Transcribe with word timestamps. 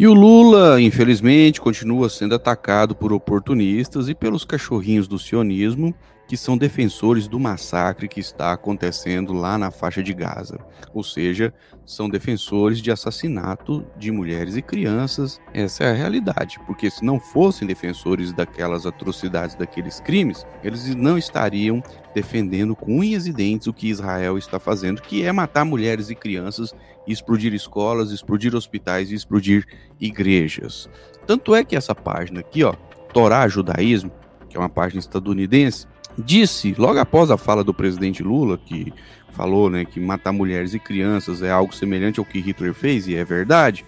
E 0.00 0.06
o 0.06 0.14
Lula, 0.14 0.80
infelizmente, 0.80 1.60
continua 1.60 2.08
sendo 2.08 2.34
atacado 2.34 2.94
por 2.94 3.12
oportunistas 3.12 4.08
e 4.08 4.14
pelos 4.14 4.46
cachorrinhos 4.46 5.06
do 5.06 5.18
sionismo 5.18 5.94
que 6.30 6.36
são 6.36 6.56
defensores 6.56 7.26
do 7.26 7.40
massacre 7.40 8.06
que 8.06 8.20
está 8.20 8.52
acontecendo 8.52 9.32
lá 9.32 9.58
na 9.58 9.72
faixa 9.72 10.00
de 10.00 10.14
Gaza. 10.14 10.60
Ou 10.94 11.02
seja, 11.02 11.52
são 11.84 12.08
defensores 12.08 12.78
de 12.78 12.92
assassinato 12.92 13.84
de 13.98 14.12
mulheres 14.12 14.54
e 14.54 14.62
crianças. 14.62 15.40
Essa 15.52 15.82
é 15.82 15.90
a 15.90 15.92
realidade, 15.92 16.60
porque 16.68 16.88
se 16.88 17.04
não 17.04 17.18
fossem 17.18 17.66
defensores 17.66 18.32
daquelas 18.32 18.86
atrocidades, 18.86 19.56
daqueles 19.56 19.98
crimes, 19.98 20.46
eles 20.62 20.94
não 20.94 21.18
estariam 21.18 21.82
defendendo 22.14 22.76
com 22.76 23.00
unhas 23.00 23.26
e 23.26 23.32
dentes 23.32 23.66
o 23.66 23.72
que 23.72 23.88
Israel 23.88 24.38
está 24.38 24.60
fazendo, 24.60 25.02
que 25.02 25.24
é 25.24 25.32
matar 25.32 25.64
mulheres 25.64 26.10
e 26.10 26.14
crianças, 26.14 26.72
explodir 27.08 27.52
escolas, 27.54 28.12
explodir 28.12 28.54
hospitais 28.54 29.10
e 29.10 29.16
explodir 29.16 29.66
igrejas. 30.00 30.88
Tanto 31.26 31.56
é 31.56 31.64
que 31.64 31.74
essa 31.74 31.92
página 31.92 32.38
aqui, 32.38 32.62
ó, 32.62 32.72
Torá 33.12 33.48
Judaísmo, 33.48 34.12
que 34.48 34.56
é 34.56 34.60
uma 34.60 34.68
página 34.68 35.00
estadunidense, 35.00 35.88
disse, 36.20 36.74
logo 36.78 36.98
após 36.98 37.30
a 37.30 37.36
fala 37.36 37.64
do 37.64 37.74
presidente 37.74 38.22
Lula, 38.22 38.58
que 38.58 38.92
falou 39.32 39.70
né, 39.70 39.84
que 39.84 39.98
matar 39.98 40.32
mulheres 40.32 40.74
e 40.74 40.78
crianças 40.78 41.42
é 41.42 41.50
algo 41.50 41.74
semelhante 41.74 42.18
ao 42.18 42.26
que 42.26 42.40
Hitler 42.40 42.74
fez, 42.74 43.08
e 43.08 43.14
é 43.14 43.24
verdade, 43.24 43.84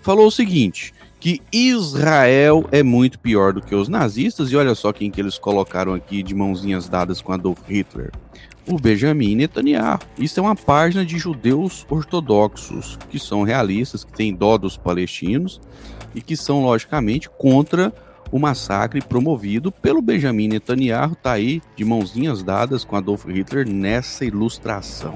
falou 0.00 0.26
o 0.26 0.30
seguinte: 0.30 0.94
que 1.24 1.40
Israel 1.50 2.68
é 2.70 2.82
muito 2.82 3.18
pior 3.18 3.52
do 3.54 3.62
que 3.62 3.74
os 3.74 3.88
nazistas, 3.88 4.52
e 4.52 4.56
olha 4.56 4.74
só 4.74 4.92
quem 4.92 5.10
que 5.10 5.20
eles 5.20 5.38
colocaram 5.38 5.94
aqui 5.94 6.22
de 6.22 6.34
mãozinhas 6.34 6.86
dadas 6.86 7.22
com 7.22 7.32
Adolf 7.32 7.60
Hitler. 7.66 8.12
O 8.66 8.78
Benjamin 8.78 9.34
Netanyahu. 9.34 10.00
Isso 10.18 10.38
é 10.38 10.42
uma 10.42 10.54
página 10.54 11.04
de 11.04 11.18
judeus 11.18 11.86
ortodoxos, 11.88 12.98
que 13.08 13.18
são 13.18 13.42
realistas, 13.42 14.04
que 14.04 14.12
têm 14.12 14.34
dó 14.34 14.56
dos 14.56 14.76
palestinos 14.76 15.60
e 16.14 16.20
que 16.20 16.36
são, 16.36 16.62
logicamente, 16.62 17.28
contra 17.30 17.90
o 18.34 18.38
massacre 18.40 19.00
promovido 19.00 19.70
pelo 19.70 20.02
Benjamin 20.02 20.48
Netanyahu 20.48 21.14
tá 21.14 21.30
aí 21.30 21.62
de 21.76 21.84
mãozinhas 21.84 22.42
dadas 22.42 22.82
com 22.82 22.96
Adolf 22.96 23.26
Hitler 23.26 23.64
nessa 23.68 24.24
ilustração. 24.24 25.14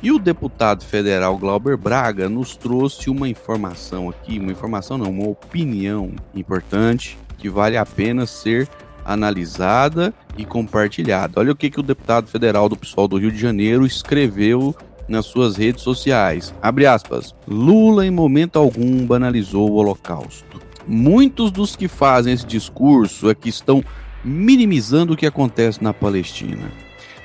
E 0.00 0.12
o 0.12 0.20
deputado 0.20 0.84
federal 0.84 1.36
Glauber 1.36 1.76
Braga 1.76 2.28
nos 2.28 2.54
trouxe 2.54 3.10
uma 3.10 3.28
informação 3.28 4.08
aqui, 4.08 4.38
uma 4.38 4.52
informação 4.52 4.96
não, 4.96 5.10
uma 5.10 5.28
opinião 5.28 6.12
importante 6.32 7.18
que 7.38 7.48
vale 7.48 7.76
a 7.76 7.84
pena 7.84 8.24
ser 8.24 8.68
analisada 9.04 10.14
e 10.36 10.44
compartilhada. 10.44 11.40
Olha 11.40 11.50
o 11.50 11.56
que, 11.56 11.68
que 11.68 11.80
o 11.80 11.82
deputado 11.82 12.28
federal 12.28 12.68
do 12.68 12.76
PSOL 12.76 13.08
do 13.08 13.18
Rio 13.18 13.32
de 13.32 13.38
Janeiro 13.38 13.84
escreveu 13.84 14.76
nas 15.08 15.26
suas 15.26 15.56
redes 15.56 15.82
sociais. 15.82 16.54
Abre 16.62 16.86
aspas. 16.86 17.34
Lula 17.48 18.06
em 18.06 18.12
momento 18.12 18.60
algum 18.60 19.04
banalizou 19.04 19.72
o 19.72 19.74
Holocausto. 19.74 20.67
Muitos 20.88 21.50
dos 21.50 21.76
que 21.76 21.86
fazem 21.86 22.32
esse 22.32 22.46
discurso 22.46 23.28
é 23.28 23.34
que 23.34 23.50
estão 23.50 23.84
minimizando 24.24 25.12
o 25.12 25.16
que 25.16 25.26
acontece 25.26 25.84
na 25.84 25.92
Palestina. 25.92 26.72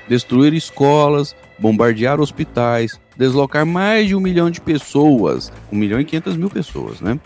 Destruir 0.06 0.52
escolas, 0.52 1.34
bombardear 1.58 2.20
hospitais, 2.20 3.00
deslocar 3.16 3.64
mais 3.64 4.06
de 4.06 4.14
um 4.14 4.20
milhão 4.20 4.50
de 4.50 4.60
pessoas, 4.60 5.50
um 5.72 5.76
milhão 5.76 5.98
e 5.98 6.04
quinhentas 6.04 6.36
mil 6.36 6.50
pessoas, 6.50 7.00
né? 7.00 7.18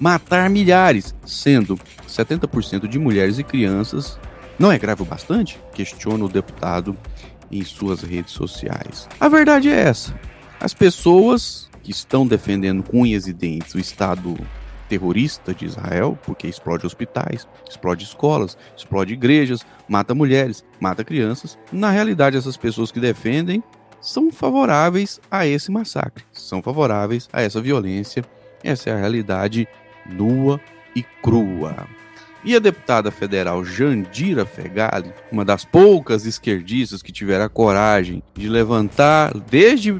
Matar 0.00 0.50
milhares, 0.50 1.14
sendo 1.24 1.78
70% 2.08 2.88
de 2.88 2.98
mulheres 2.98 3.38
e 3.38 3.44
crianças. 3.44 4.18
Não 4.58 4.72
é 4.72 4.78
grave 4.78 5.02
o 5.02 5.06
bastante? 5.06 5.60
Questiona 5.72 6.24
o 6.24 6.28
deputado 6.28 6.96
em 7.52 7.62
suas 7.62 8.02
redes 8.02 8.32
sociais. 8.32 9.08
A 9.20 9.28
verdade 9.28 9.68
é 9.68 9.80
essa. 9.80 10.12
As 10.58 10.74
pessoas 10.74 11.70
que 11.84 11.92
estão 11.92 12.26
defendendo 12.26 12.82
com 12.82 13.02
unhas 13.02 13.28
e 13.28 13.32
dentes 13.32 13.74
o 13.74 13.78
Estado 13.78 14.36
terrorista 14.88 15.54
de 15.54 15.64
Israel, 15.64 16.18
porque 16.24 16.46
explode 16.46 16.86
hospitais, 16.86 17.48
explode 17.68 18.04
escolas, 18.04 18.56
explode 18.76 19.12
igrejas, 19.12 19.64
mata 19.88 20.14
mulheres, 20.14 20.64
mata 20.80 21.04
crianças. 21.04 21.58
Na 21.72 21.90
realidade, 21.90 22.36
essas 22.36 22.56
pessoas 22.56 22.92
que 22.92 23.00
defendem 23.00 23.62
são 24.00 24.30
favoráveis 24.30 25.20
a 25.30 25.46
esse 25.46 25.70
massacre, 25.70 26.24
são 26.32 26.62
favoráveis 26.62 27.28
a 27.32 27.40
essa 27.40 27.60
violência. 27.60 28.24
Essa 28.62 28.90
é 28.90 28.92
a 28.92 28.98
realidade 28.98 29.66
nua 30.06 30.60
e 30.94 31.02
crua. 31.02 31.86
E 32.44 32.54
a 32.54 32.58
deputada 32.58 33.10
federal 33.10 33.64
Jandira 33.64 34.44
Fegali, 34.44 35.10
uma 35.32 35.46
das 35.46 35.64
poucas 35.64 36.26
esquerdistas 36.26 37.02
que 37.02 37.10
tiveram 37.10 37.46
a 37.46 37.48
coragem 37.48 38.22
de 38.34 38.50
levantar 38.50 39.32
desde 39.50 39.98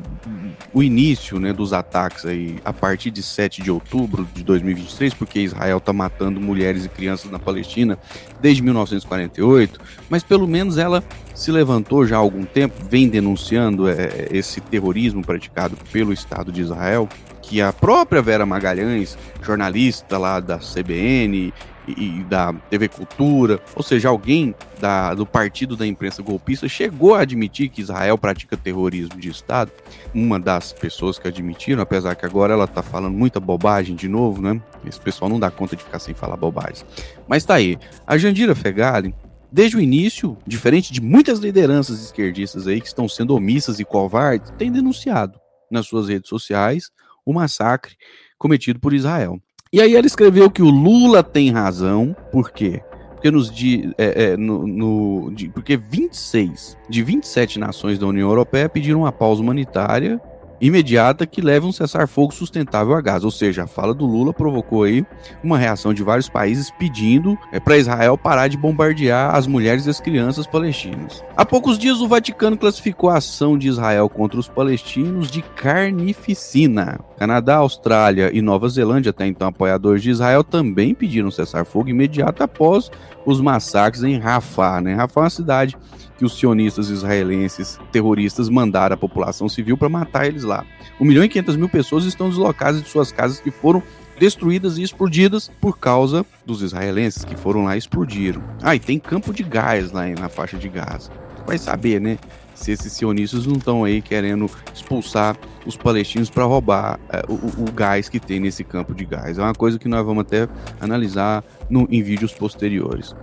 o 0.73 0.83
início 0.83 1.39
né, 1.39 1.53
dos 1.53 1.73
ataques 1.73 2.25
aí, 2.25 2.57
a 2.65 2.73
partir 2.73 3.11
de 3.11 3.23
7 3.23 3.63
de 3.63 3.71
outubro 3.71 4.27
de 4.35 4.43
2023, 4.43 5.15
porque 5.15 5.41
Israel 5.41 5.79
está 5.79 5.93
matando 5.93 6.41
mulheres 6.41 6.85
e 6.85 6.89
crianças 6.89 7.31
na 7.31 7.39
Palestina 7.39 7.99
desde 8.41 8.63
1948, 8.63 9.81
mas 10.09 10.23
pelo 10.23 10.47
menos 10.47 10.79
ela 10.79 11.03
se 11.35 11.51
levantou 11.51 12.07
já 12.07 12.17
há 12.17 12.19
algum 12.19 12.45
tempo, 12.45 12.75
vem 12.89 13.09
denunciando 13.09 13.89
é, 13.89 14.29
esse 14.31 14.61
terrorismo 14.61 15.25
praticado 15.25 15.77
pelo 15.93 16.13
Estado 16.13 16.51
de 16.51 16.63
Israel, 16.63 17.09
que 17.43 17.61
a 17.61 17.73
própria 17.73 18.23
Vera 18.23 18.47
Magalhães, 18.47 19.19
jornalista 19.43 20.17
lá 20.19 20.41
da 20.41 20.59
CBN 20.59 21.53
e, 21.87 22.25
da 22.25 22.53
TV 22.53 22.89
Cultura, 22.89 23.61
ou 23.75 23.83
seja, 23.83 24.09
alguém 24.09 24.55
da, 24.81 25.15
do 25.15 25.27
partido 25.27 25.77
da 25.77 25.87
imprensa 25.87 26.23
golpista 26.23 26.69
chegou 26.69 27.15
a 27.15 27.21
admitir 27.21 27.69
que 27.69 27.81
Israel 27.81 28.17
pratica 28.19 28.57
terrorismo 28.57 29.21
de 29.21 29.29
Estado. 29.29 29.71
Uma 30.15 30.39
das 30.39 30.73
pessoas 30.73 31.19
que 31.19 31.29
admitiram, 31.29 31.83
apesar 31.83 32.15
que 32.15 32.27
agora 32.27 32.55
ela 32.55 32.67
tá 32.67 32.83
falando 32.83 33.15
muita 33.15 33.41
bobagem 33.41 33.95
de 33.95 34.09
novo, 34.09 34.41
né? 34.41 34.61
Esse 34.85 35.01
pessoal 35.01 35.29
não 35.29 35.39
dá 35.39 35.51
conta 35.51 35.77
de 35.77 35.83
ficar 35.83 35.99
sem 35.99 36.15
falar 36.15 36.37
bobagem. 36.37 36.85
Mas 37.29 37.45
tá 37.45 37.55
aí. 37.55 37.79
A 38.07 38.17
Jandira 38.17 38.55
Fegali, 38.55 39.15
desde 39.51 39.77
o 39.77 39.81
início, 39.81 40.37
diferente 40.47 40.93
de 40.93 41.01
muitas 41.01 41.39
lideranças 41.39 42.03
esquerdistas 42.03 42.67
aí 42.67 42.81
que 42.81 42.87
estão 42.87 43.09
sendo 43.09 43.35
omissas 43.35 43.79
e 43.79 43.85
covardes, 43.85 44.53
tem 44.59 44.71
denunciado 44.71 45.39
nas 45.71 45.87
suas 45.87 46.09
redes 46.09 46.29
sociais 46.29 46.91
o 47.25 47.33
massacre 47.33 47.97
cometido 48.39 48.79
por 48.79 48.93
Israel. 48.93 49.41
E 49.75 49.81
aí 49.81 49.97
ela 49.97 50.07
escreveu 50.07 50.49
que 50.49 50.63
o 50.63 50.71
Lula 50.71 51.21
tem 51.21 51.51
razão, 51.51 52.15
por 52.31 52.53
quê? 52.53 52.81
Porque 53.15 53.29
nos 53.29 53.51
di, 53.51 53.93
é, 53.99 54.23
é, 54.23 54.37
no, 54.37 54.69
no 54.69 55.33
de, 55.35 55.49
porque 55.49 55.77
26 55.77 56.77
de 56.89 57.03
27 57.03 57.59
nações 57.59 57.99
da 57.99 58.07
União 58.07 58.29
Europeia 58.29 58.69
pediram 58.69 59.01
uma 59.01 59.11
pausa 59.11 59.43
humanitária 59.43 60.21
imediata 60.61 61.27
que 61.27 61.41
leve 61.41 61.67
um 61.67 61.73
cessar-fogo 61.73 62.33
sustentável 62.33 62.95
a 62.95 63.01
Gaza. 63.01 63.25
Ou 63.25 63.31
seja, 63.31 63.65
a 63.65 63.67
fala 63.67 63.95
do 63.95 64.07
Lula 64.07 64.33
provocou 64.33 64.85
aí 64.85 65.05
uma 65.43 65.59
reação 65.59 65.93
de 65.93 66.03
vários 66.03 66.29
países 66.29 66.71
pedindo 66.71 67.39
é, 67.53 67.61
para 67.61 67.77
Israel 67.77 68.17
parar 68.17 68.49
de 68.49 68.57
bombardear 68.57 69.35
as 69.35 69.47
mulheres 69.47 69.87
e 69.87 69.91
as 69.91 70.01
crianças 70.01 70.47
palestinas. 70.47 71.23
Há 71.37 71.45
poucos 71.45 71.79
dias, 71.79 72.01
o 72.01 72.09
Vaticano 72.09 72.57
classificou 72.57 73.11
a 73.11 73.19
ação 73.19 73.59
de 73.59 73.69
Israel 73.69 74.09
contra 74.09 74.39
os 74.39 74.49
palestinos 74.49 75.31
de 75.31 75.43
carnificina. 75.43 76.99
Canadá, 77.19 77.57
Austrália 77.57 78.31
e 78.33 78.43
Nova 78.43 78.69
Zelândia, 78.69 79.11
até 79.11 79.27
então 79.27 79.49
apoiadores 79.49 80.03
de 80.03 80.11
Israel, 80.11 80.43
também 80.43 80.95
pediram 80.95 81.31
cessar-fogo 81.31 81.89
imediato 81.89 82.43
após 82.43 82.91
os 83.25 83.41
massacres 83.41 84.03
em 84.03 84.19
Rafah. 84.19 84.81
Né? 84.81 84.95
Rafah 84.95 85.21
é 85.21 85.25
uma 85.25 85.31
cidade 85.31 85.77
que 86.17 86.25
os 86.25 86.39
sionistas 86.39 86.91
israelenses 86.91 87.79
terroristas 87.91 88.49
mandaram 88.49 88.95
a 88.95 88.99
população 88.99 89.49
civil 89.49 89.77
para 89.77 89.89
matar 89.89 90.27
eles 90.27 90.45
lá. 90.45 90.65
1 91.01 91.05
milhão 91.05 91.25
e 91.25 91.29
500 91.29 91.57
mil 91.57 91.69
pessoas 91.69 92.05
estão 92.05 92.29
deslocadas 92.29 92.83
de 92.83 92.89
suas 92.89 93.11
casas 93.11 93.41
que 93.41 93.51
foram 93.51 93.83
destruídas 94.19 94.79
e 94.79 94.83
explodidas 94.83 95.51
por 95.61 95.79
causa 95.79 96.25
dos 96.47 96.63
israelenses 96.63 97.25
que 97.25 97.37
foram 97.37 97.65
lá 97.65 97.75
e 97.75 97.79
explodiram. 97.79 98.43
Ah, 98.63 98.75
e 98.75 98.81
tem 98.81 98.99
campo 98.99 99.33
de 99.33 99.43
gás 99.43 99.93
lá 99.93 100.07
na 100.07 100.29
faixa 100.29 100.57
de 100.57 100.69
Gaza. 100.69 101.11
Vai 101.47 101.59
saber, 101.59 102.01
né? 102.01 102.19
Se 102.55 102.71
esses 102.71 102.93
sionistas 102.93 103.47
não 103.47 103.57
estão 103.57 103.85
aí 103.85 104.01
querendo 104.01 104.49
expulsar 104.73 105.37
os 105.67 105.77
palestinos 105.77 106.31
para 106.31 106.45
roubar 106.45 107.01
é, 107.11 107.23
o, 107.29 107.65
o, 107.65 107.73
gás 107.73 108.09
que 108.09 108.21
tem 108.21 108.39
nesse 108.39 108.63
campo 108.63 108.95
de 108.95 109.05
gás. 109.05 109.39
É 109.39 109.43
uma 109.43 109.53
coisa 109.53 109.79
que 109.79 109.89
nós 109.89 110.07
vamos 110.07 110.23
até 110.23 110.49
analisar 110.81 111.43
no, 111.69 111.89
em 111.91 112.01
vídeos 112.01 112.33
posteriores. 112.33 113.15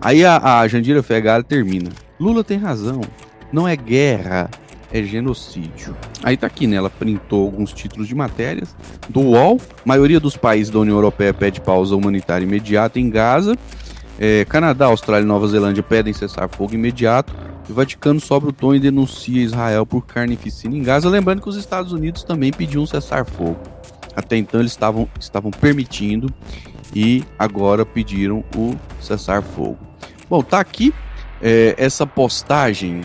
Aí 0.00 0.24
a, 0.24 0.60
a 0.60 0.66
Jandira 0.66 1.02
Fegali 1.02 1.44
termina. 1.44 1.90
Lula 2.20 2.44
tem 2.44 2.58
razão. 2.58 3.00
Não 3.50 3.66
é 3.66 3.74
guerra, 3.74 4.50
é 4.92 5.02
genocídio. 5.02 5.96
Aí 6.22 6.36
tá 6.36 6.46
aqui, 6.46 6.66
né? 6.66 6.76
Ela 6.76 6.90
printou 6.90 7.46
alguns 7.46 7.72
títulos 7.72 8.06
de 8.06 8.14
matérias 8.14 8.76
do 9.08 9.20
UOL. 9.20 9.58
Maioria 9.86 10.20
dos 10.20 10.36
países 10.36 10.70
da 10.70 10.80
União 10.80 10.96
Europeia 10.96 11.32
pede 11.32 11.62
pausa 11.62 11.96
humanitária 11.96 12.44
imediata 12.44 13.00
em 13.00 13.08
Gaza. 13.08 13.56
É, 14.18 14.44
Canadá, 14.44 14.86
Austrália 14.86 15.24
e 15.24 15.26
Nova 15.26 15.48
Zelândia 15.48 15.82
pedem 15.82 16.12
cessar 16.12 16.46
fogo 16.50 16.74
imediato. 16.74 17.32
O 17.66 17.72
Vaticano 17.72 18.20
sobra 18.20 18.50
o 18.50 18.52
tom 18.52 18.74
e 18.74 18.80
denuncia 18.80 19.42
Israel 19.42 19.86
por 19.86 20.04
carnificina 20.04 20.76
em 20.76 20.82
Gaza. 20.82 21.08
Lembrando 21.08 21.40
que 21.40 21.48
os 21.48 21.56
Estados 21.56 21.90
Unidos 21.90 22.22
também 22.22 22.52
pediam 22.52 22.84
cessar 22.84 23.24
fogo. 23.24 23.58
Até 24.14 24.36
então 24.36 24.60
eles 24.60 24.72
estavam, 24.72 25.08
estavam 25.18 25.50
permitindo 25.50 26.28
e 26.94 27.24
agora 27.38 27.86
pediram 27.86 28.44
o 28.54 28.74
cessar 29.00 29.40
fogo. 29.40 29.78
Bom, 30.28 30.42
tá 30.42 30.60
aqui 30.60 30.92
é, 31.40 31.74
essa 31.78 32.06
postagem 32.06 33.02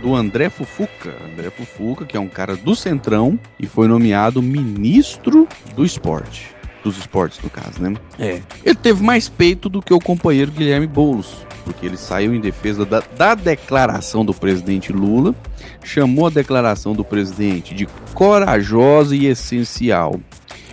do 0.00 0.14
André 0.14 0.48
Fufuca. 0.48 1.14
André 1.32 1.50
Fufuca, 1.50 2.04
que 2.04 2.16
é 2.16 2.20
um 2.20 2.28
cara 2.28 2.56
do 2.56 2.74
Centrão 2.76 3.38
e 3.58 3.66
foi 3.66 3.88
nomeado 3.88 4.42
ministro 4.42 5.48
do 5.74 5.84
esporte. 5.84 6.54
dos 6.84 6.96
esportes, 6.96 7.40
no 7.42 7.50
caso, 7.50 7.82
né? 7.82 7.94
É. 8.18 8.40
Ele 8.64 8.76
teve 8.76 9.02
mais 9.02 9.28
peito 9.28 9.68
do 9.68 9.82
que 9.82 9.92
o 9.92 9.98
companheiro 9.98 10.52
Guilherme 10.52 10.86
Boulos, 10.86 11.44
porque 11.64 11.84
ele 11.84 11.96
saiu 11.96 12.32
em 12.32 12.40
defesa 12.40 12.84
da, 12.84 13.02
da 13.16 13.34
declaração 13.34 14.24
do 14.24 14.32
presidente 14.32 14.92
Lula, 14.92 15.34
chamou 15.82 16.28
a 16.28 16.30
declaração 16.30 16.94
do 16.94 17.04
presidente 17.04 17.74
de 17.74 17.86
corajosa 18.14 19.14
e 19.16 19.26
essencial. 19.26 20.20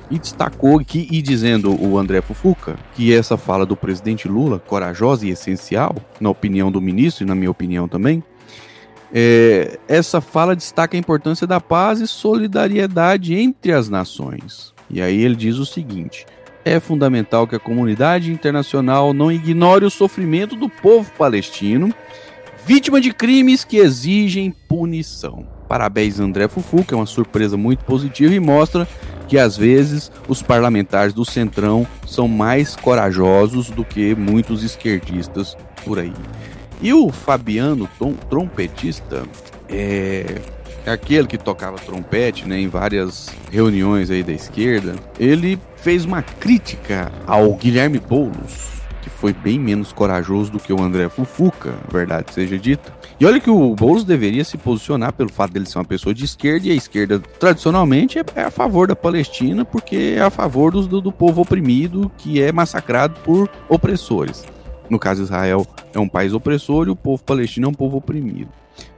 E 0.10 0.20
destacou 0.20 0.80
que, 0.80 1.08
e 1.10 1.22
dizendo 1.22 1.74
o 1.82 1.98
André 1.98 2.22
Fufuca, 2.22 2.78
que 2.94 3.14
essa 3.14 3.38
fala 3.38 3.66
do 3.66 3.76
presidente 3.76 4.28
Lula, 4.28 4.60
corajosa 4.60 5.26
e 5.26 5.32
essencial, 5.32 5.96
na 6.20 6.30
opinião 6.30 6.72
do 6.72 6.80
ministro 6.82 7.24
e 7.24 7.28
na 7.28 7.34
minha 7.34 7.50
opinião 7.50 7.88
também, 7.88 8.24
é, 9.14 9.80
essa 9.88 10.20
fala 10.22 10.56
destaca 10.56 10.96
a 10.96 11.00
importância 11.00 11.48
da 11.48 11.60
paz 11.60 12.02
e 12.02 12.08
solidariedade 12.08 13.34
entre 13.34 13.72
as 13.72 13.90
nações. 13.90 14.74
E 14.90 15.02
aí 15.02 15.22
ele 15.24 15.36
diz 15.36 15.58
o 15.58 15.66
seguinte: 15.66 16.26
é 16.64 16.80
fundamental 16.80 17.48
que 17.48 17.56
a 17.56 17.60
comunidade 17.60 18.32
internacional 18.32 19.14
não 19.14 19.32
ignore 19.32 19.86
o 19.86 19.90
sofrimento 19.90 20.56
do 20.56 20.68
povo 20.68 21.12
palestino, 21.18 21.94
vítima 22.66 23.00
de 23.00 23.14
crimes 23.14 23.64
que 23.64 23.78
exigem 23.78 24.52
punição. 24.68 25.48
Parabéns, 25.68 26.20
André 26.20 26.48
Fufu, 26.48 26.84
que 26.84 26.94
é 26.94 26.98
uma 26.98 27.06
surpresa 27.06 27.56
muito 27.56 27.86
positiva 27.86 28.34
e 28.34 28.40
mostra 28.40 28.88
que 29.28 29.38
às 29.38 29.58
vezes 29.58 30.12
os 30.28 30.42
parlamentares 30.42 31.14
do 31.14 31.26
Centrão 31.26 31.86
são 32.06 32.28
mais 32.28 32.76
corajosos 32.76 33.70
do 33.70 33.84
que 33.84 34.16
muitos 34.16 34.64
esquerdistas 34.64 35.58
por 35.84 36.00
aí. 36.00 36.14
E 36.82 36.94
o 36.94 37.12
Fabiano, 37.12 37.90
tom, 37.98 38.14
trompetista, 38.30 39.24
é, 39.70 40.42
é 40.86 40.92
aquele 40.92 41.28
que 41.28 41.38
tocava 41.38 41.78
trompete 41.78 42.48
né, 42.48 42.60
em 42.60 42.68
várias 42.68 43.30
reuniões 43.52 44.12
aí 44.12 44.24
da 44.24 44.34
esquerda, 44.34 44.96
ele 45.20 45.60
fez 45.78 46.06
uma 46.06 46.22
crítica 46.22 47.12
ao 47.26 47.54
Guilherme 47.56 48.00
Boulos, 48.00 48.75
que 49.06 49.10
foi 49.12 49.34
bem 49.34 49.60
menos 49.60 49.94
corajoso 49.94 50.52
do 50.52 50.60
que 50.60 50.74
o 50.74 50.82
André 50.82 51.08
Fufuca, 51.10 51.76
verdade 51.92 52.34
seja 52.34 52.58
dita. 52.58 52.92
E 53.20 53.26
olha 53.26 53.40
que 53.40 53.52
o 53.52 53.76
Boulos 53.76 54.04
deveria 54.04 54.44
se 54.44 54.58
posicionar 54.58 55.14
pelo 55.14 55.32
fato 55.32 55.54
dele 55.54 55.68
ser 55.68 55.78
uma 55.78 55.86
pessoa 55.86 56.12
de 56.12 56.26
esquerda, 56.26 56.68
e 56.68 56.72
a 56.72 56.74
esquerda 56.74 57.20
tradicionalmente 57.20 58.18
é, 58.18 58.26
é 58.36 58.42
a 58.46 58.50
favor 58.50 58.88
da 58.88 58.96
Palestina, 58.96 59.64
porque 59.64 60.16
é 60.18 60.22
a 60.22 60.32
favor 60.32 60.72
do, 60.72 61.00
do 61.00 61.12
povo 61.12 61.44
oprimido 61.44 62.12
que 62.18 62.42
é 62.42 62.52
massacrado 62.52 63.14
por 63.24 63.48
opressores. 63.70 64.44
No 64.90 64.98
caso, 64.98 65.22
Israel 65.22 65.68
é 65.94 66.00
um 66.00 66.10
país 66.10 66.34
opressor 66.34 66.88
e 66.88 66.90
o 66.90 66.96
povo 66.96 67.24
palestino 67.24 67.68
é 67.68 67.70
um 67.70 67.74
povo 67.74 67.98
oprimido. 67.98 68.50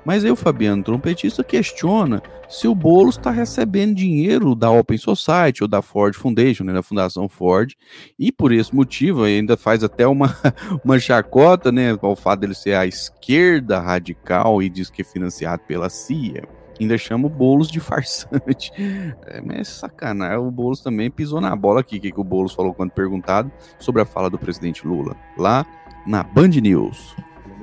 Mas 0.05 0.23
aí 0.23 0.31
o 0.31 0.35
Fabiano 0.35 0.83
Trompetista 0.83 1.43
questiona 1.43 2.21
se 2.47 2.67
o 2.67 2.73
Boulos 2.73 3.17
está 3.17 3.29
recebendo 3.29 3.95
dinheiro 3.95 4.55
da 4.55 4.71
Open 4.71 4.97
Society 4.97 5.63
ou 5.63 5.67
da 5.67 5.81
Ford 5.81 6.15
Foundation, 6.15 6.63
né, 6.63 6.73
da 6.73 6.81
Fundação 6.81 7.27
Ford, 7.27 7.73
e 8.17 8.31
por 8.31 8.51
esse 8.51 8.73
motivo 8.73 9.23
ainda 9.23 9.57
faz 9.57 9.83
até 9.83 10.07
uma, 10.07 10.35
uma 10.83 10.97
chacota, 10.99 11.71
né, 11.71 11.97
ao 12.01 12.15
fato 12.15 12.39
dele 12.39 12.55
ser 12.55 12.75
a 12.75 12.85
esquerda 12.85 13.79
radical 13.79 14.63
e 14.63 14.69
diz 14.69 14.89
que 14.89 15.01
é 15.01 15.05
financiado 15.05 15.61
pela 15.67 15.89
CIA. 15.89 16.43
Ainda 16.79 16.97
chama 16.97 17.27
o 17.27 17.29
Boulos 17.29 17.69
de 17.69 17.79
farsante. 17.79 18.71
É, 19.29 19.41
mas 19.41 19.59
é 19.59 19.63
sacanagem. 19.63 20.37
O 20.37 20.51
Boulos 20.51 20.79
também 20.79 21.11
pisou 21.11 21.41
na 21.41 21.55
bola 21.55 21.81
aqui. 21.81 21.99
Que, 21.99 22.11
que 22.11 22.19
o 22.19 22.23
Boulos 22.23 22.53
falou 22.53 22.73
quando 22.73 22.91
perguntado 22.91 23.51
sobre 23.79 24.01
a 24.01 24.05
fala 24.05 24.29
do 24.29 24.37
presidente 24.37 24.87
Lula? 24.87 25.17
Lá 25.37 25.65
na 26.05 26.23
Band 26.23 26.49
News. 26.49 27.15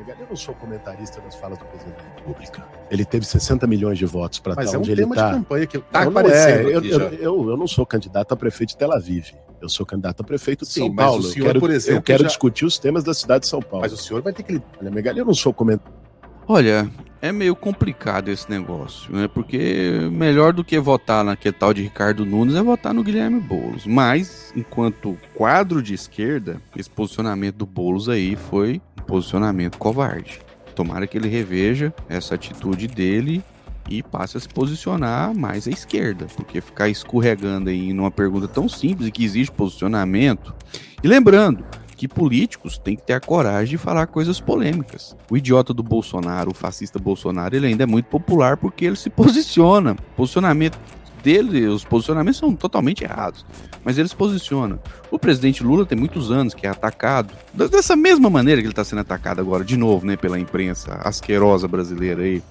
Eu 0.06 0.26
não 0.28 0.36
sou 0.36 0.54
comentarista 0.54 1.20
das 1.20 1.34
falas 1.34 1.58
do 1.58 1.64
presidente 1.64 1.96
da 1.96 2.02
República. 2.16 2.66
Ele 2.90 3.04
teve 3.04 3.24
60 3.24 3.66
milhões 3.66 3.98
de 3.98 4.04
votos 4.04 4.38
para 4.38 4.52
estar 4.52 4.76
é 4.76 4.78
onde 4.78 4.90
um 4.90 4.92
ele 4.92 5.02
está. 5.02 5.30
campanha 5.30 5.66
que 5.66 5.78
tá 5.78 6.02
aparecendo. 6.02 6.68
É. 6.68 6.76
Eu, 6.76 6.84
eu, 6.84 7.00
eu, 7.00 7.50
eu, 7.50 7.56
não 7.56 7.66
sou 7.66 7.86
candidato 7.86 8.32
a 8.32 8.36
prefeito 8.36 8.70
de 8.70 8.76
Tel 8.76 8.92
Aviv. 8.92 9.32
Eu 9.60 9.68
sou 9.68 9.86
candidato 9.86 10.20
a 10.20 10.24
prefeito 10.24 10.64
de 10.64 10.72
Sim, 10.72 10.80
São 10.80 10.94
Paulo. 10.94 11.22
Senhor, 11.22 11.54
eu 11.54 11.60
quero, 11.60 11.72
exemplo, 11.72 11.98
eu 11.98 12.02
quero 12.02 12.22
já... 12.22 12.28
discutir 12.28 12.66
os 12.66 12.78
temas 12.78 13.02
da 13.02 13.14
cidade 13.14 13.44
de 13.44 13.48
São 13.48 13.62
Paulo. 13.62 13.80
Mas 13.80 13.92
o 13.92 13.96
senhor 13.96 14.20
vai 14.22 14.32
ter 14.32 14.42
que. 14.42 14.60
Olha, 14.78 14.90
Megali, 14.90 15.18
eu 15.18 15.24
não 15.24 15.34
sou 15.34 15.54
comentarista. 15.54 16.04
Olha, 16.46 16.90
é 17.22 17.32
meio 17.32 17.56
complicado 17.56 18.28
esse 18.28 18.50
negócio, 18.50 19.10
né? 19.10 19.26
Porque 19.26 20.10
melhor 20.12 20.52
do 20.52 20.62
que 20.62 20.78
votar 20.78 21.24
naquele 21.24 21.54
tal 21.54 21.72
de 21.72 21.80
Ricardo 21.80 22.26
Nunes 22.26 22.54
é 22.54 22.62
votar 22.62 22.92
no 22.92 23.02
Guilherme 23.02 23.40
Boulos. 23.40 23.86
Mas, 23.86 24.52
enquanto 24.54 25.18
quadro 25.34 25.82
de 25.82 25.94
esquerda, 25.94 26.60
esse 26.76 26.90
posicionamento 26.90 27.56
do 27.56 27.66
Boulos 27.66 28.10
aí 28.10 28.36
foi 28.36 28.82
posicionamento 29.04 29.78
covarde. 29.78 30.40
Tomara 30.74 31.06
que 31.06 31.16
ele 31.16 31.28
reveja 31.28 31.94
essa 32.08 32.34
atitude 32.34 32.88
dele 32.88 33.42
e 33.88 34.02
passe 34.02 34.36
a 34.36 34.40
se 34.40 34.48
posicionar 34.48 35.34
mais 35.34 35.68
à 35.68 35.70
esquerda, 35.70 36.26
porque 36.34 36.60
ficar 36.60 36.88
escorregando 36.88 37.70
aí 37.70 37.92
numa 37.92 38.10
pergunta 38.10 38.48
tão 38.48 38.68
simples 38.68 39.10
que 39.10 39.24
existe 39.24 39.52
posicionamento. 39.52 40.54
E 41.02 41.06
lembrando, 41.06 41.64
que 41.94 42.08
políticos 42.08 42.76
têm 42.76 42.96
que 42.96 43.02
ter 43.02 43.14
a 43.14 43.20
coragem 43.20 43.70
de 43.70 43.78
falar 43.78 44.06
coisas 44.06 44.40
polêmicas. 44.40 45.16
O 45.30 45.36
idiota 45.36 45.72
do 45.72 45.82
Bolsonaro, 45.82 46.50
o 46.50 46.54
fascista 46.54 46.98
Bolsonaro, 46.98 47.54
ele 47.54 47.68
ainda 47.68 47.84
é 47.84 47.86
muito 47.86 48.06
popular 48.06 48.56
porque 48.56 48.84
ele 48.84 48.96
se 48.96 49.08
posiciona. 49.08 49.94
Posicionamento 50.16 50.78
dele, 51.24 51.66
os 51.66 51.84
posicionamentos 51.84 52.38
são 52.38 52.54
totalmente 52.54 53.02
errados, 53.02 53.44
mas 53.82 53.96
ele 53.96 54.06
se 54.06 54.14
posiciona. 54.14 54.78
O 55.10 55.18
presidente 55.18 55.64
Lula 55.64 55.86
tem 55.86 55.98
muitos 55.98 56.30
anos 56.30 56.52
que 56.52 56.66
é 56.66 56.70
atacado, 56.70 57.34
dessa 57.54 57.96
mesma 57.96 58.28
maneira 58.28 58.60
que 58.60 58.66
ele 58.66 58.72
está 58.72 58.84
sendo 58.84 59.00
atacado 59.00 59.40
agora, 59.40 59.64
de 59.64 59.76
novo, 59.76 60.06
né, 60.06 60.16
pela 60.16 60.38
imprensa 60.38 61.00
asquerosa 61.02 61.66
brasileira 61.66 62.22
aí. 62.22 62.42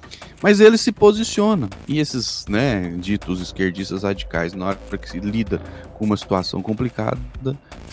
Mas 0.41 0.59
ele 0.59 0.77
se 0.77 0.91
posiciona. 0.91 1.69
E 1.87 1.99
esses, 1.99 2.45
né, 2.49 2.95
ditos 2.97 3.39
esquerdistas 3.39 4.03
radicais, 4.03 4.53
na 4.53 4.65
hora 4.65 4.97
que 4.99 5.09
se 5.09 5.19
lida 5.19 5.61
com 5.93 6.03
uma 6.03 6.17
situação 6.17 6.61
complicada, 6.61 7.19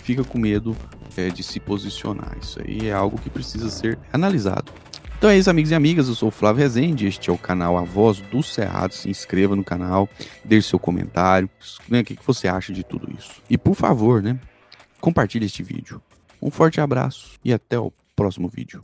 fica 0.03 0.23
com 0.23 0.37
medo 0.37 0.75
é, 1.15 1.29
de 1.29 1.43
se 1.43 1.59
posicionar. 1.59 2.35
Isso 2.41 2.59
aí 2.59 2.89
é 2.89 2.93
algo 2.93 3.17
que 3.17 3.29
precisa 3.29 3.69
ser 3.69 3.97
analisado. 4.11 4.71
Então 5.21 5.29
é 5.29 5.37
isso, 5.37 5.51
amigos 5.51 5.69
e 5.69 5.75
amigas. 5.75 6.07
Eu 6.07 6.15
sou 6.15 6.29
o 6.29 6.31
Flávio 6.31 6.63
Rezende. 6.63 7.05
Este 7.05 7.29
é 7.29 7.33
o 7.33 7.37
canal 7.37 7.77
A 7.77 7.83
Voz 7.83 8.19
do 8.19 8.41
Cerrado. 8.41 8.95
Se 8.95 9.07
inscreva 9.07 9.55
no 9.55 9.63
canal, 9.63 10.09
deixe 10.43 10.69
seu 10.69 10.79
comentário. 10.79 11.47
Né, 11.87 11.99
o 11.99 12.03
que 12.03 12.17
você 12.25 12.47
acha 12.47 12.73
de 12.73 12.83
tudo 12.83 13.07
isso? 13.15 13.39
E 13.47 13.55
por 13.55 13.75
favor, 13.75 14.23
né, 14.23 14.39
compartilhe 14.99 15.45
este 15.45 15.61
vídeo. 15.61 16.01
Um 16.41 16.49
forte 16.49 16.81
abraço 16.81 17.37
e 17.45 17.53
até 17.53 17.77
o 17.77 17.93
próximo 18.15 18.49
vídeo. 18.49 18.81